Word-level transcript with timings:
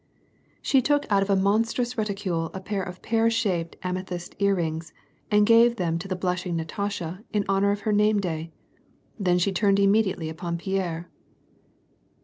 She 0.63 0.81
took 0.81 1.05
out 1.11 1.21
of 1.21 1.29
a 1.29 1.35
monstrous 1.35 1.95
reticule 1.95 2.49
a 2.55 2.59
pair 2.59 2.81
of 2.81 3.03
pear 3.03 3.29
shaped 3.29 3.79
ametliyst 3.83 4.33
earrings, 4.39 4.93
and 5.29 5.45
gave 5.45 5.75
them 5.75 5.99
to 5.99 6.07
the 6.07 6.15
blushing 6.15 6.55
Natasha 6.55 7.23
in 7.31 7.45
honor 7.47 7.69
of 7.69 7.81
her 7.81 7.93
name 7.93 8.19
day; 8.19 8.51
then 9.19 9.37
she 9.37 9.51
turned 9.51 9.79
immediately 9.79 10.27
upon 10.27 10.57
Pierre. 10.57 11.07